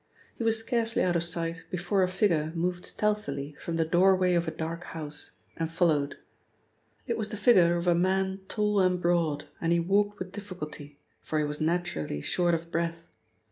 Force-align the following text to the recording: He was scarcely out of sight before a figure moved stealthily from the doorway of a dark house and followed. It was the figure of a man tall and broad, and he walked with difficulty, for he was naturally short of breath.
He 0.35 0.43
was 0.43 0.57
scarcely 0.57 1.03
out 1.03 1.15
of 1.15 1.23
sight 1.23 1.65
before 1.69 2.01
a 2.01 2.07
figure 2.07 2.51
moved 2.55 2.87
stealthily 2.87 3.55
from 3.59 3.75
the 3.75 3.85
doorway 3.85 4.33
of 4.33 4.47
a 4.47 4.51
dark 4.51 4.83
house 4.83 5.29
and 5.57 5.69
followed. 5.69 6.17
It 7.05 7.19
was 7.19 7.29
the 7.29 7.37
figure 7.37 7.77
of 7.77 7.85
a 7.85 7.93
man 7.93 8.39
tall 8.47 8.79
and 8.79 8.99
broad, 8.99 9.45
and 9.61 9.71
he 9.71 9.79
walked 9.79 10.17
with 10.17 10.31
difficulty, 10.31 10.97
for 11.21 11.37
he 11.37 11.45
was 11.45 11.61
naturally 11.61 12.19
short 12.19 12.55
of 12.55 12.71
breath. 12.71 13.03